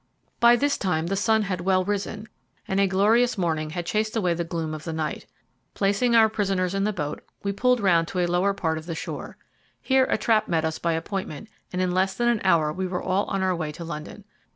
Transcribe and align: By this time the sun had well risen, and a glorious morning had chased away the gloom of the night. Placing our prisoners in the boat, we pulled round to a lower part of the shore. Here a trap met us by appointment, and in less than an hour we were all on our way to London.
By 0.39 0.55
this 0.55 0.79
time 0.79 1.05
the 1.05 1.15
sun 1.15 1.43
had 1.43 1.61
well 1.61 1.83
risen, 1.85 2.27
and 2.67 2.79
a 2.79 2.87
glorious 2.87 3.37
morning 3.37 3.69
had 3.69 3.85
chased 3.85 4.17
away 4.17 4.33
the 4.33 4.43
gloom 4.43 4.73
of 4.73 4.83
the 4.83 4.91
night. 4.93 5.27
Placing 5.75 6.15
our 6.15 6.27
prisoners 6.27 6.73
in 6.73 6.85
the 6.85 6.91
boat, 6.91 7.21
we 7.43 7.51
pulled 7.51 7.79
round 7.79 8.07
to 8.07 8.17
a 8.19 8.25
lower 8.25 8.55
part 8.55 8.79
of 8.79 8.87
the 8.87 8.95
shore. 8.95 9.37
Here 9.79 10.05
a 10.09 10.17
trap 10.17 10.47
met 10.47 10.65
us 10.65 10.79
by 10.79 10.93
appointment, 10.93 11.49
and 11.71 11.83
in 11.83 11.91
less 11.91 12.15
than 12.15 12.29
an 12.29 12.41
hour 12.43 12.73
we 12.73 12.87
were 12.87 12.99
all 13.03 13.25
on 13.25 13.43
our 13.43 13.55
way 13.55 13.71
to 13.73 13.83
London. 13.83 14.23